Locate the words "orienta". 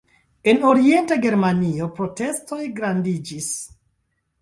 0.69-1.17